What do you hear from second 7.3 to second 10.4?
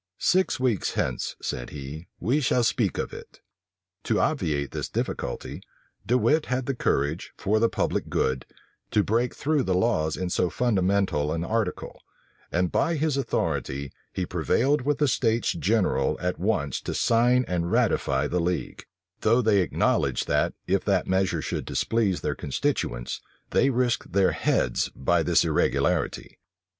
for the public good, to break through the laws in